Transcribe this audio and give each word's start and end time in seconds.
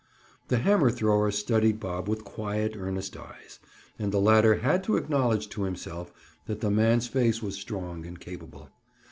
The 0.47 0.57
hammer 0.57 0.89
thrower 0.89 1.29
studied 1.29 1.79
Bob 1.79 2.09
with 2.09 2.23
quiet 2.23 2.73
earnest 2.75 3.15
eyes, 3.15 3.59
and 3.99 4.11
the 4.11 4.19
latter 4.19 4.55
had 4.55 4.83
to 4.85 4.97
acknowledge 4.97 5.47
to 5.49 5.61
himself 5.61 6.11
that 6.47 6.59
the 6.59 6.71
man's 6.71 7.05
face 7.07 7.43
was 7.43 7.53
strong 7.53 8.07
and 8.07 8.19
capable. 8.19 8.71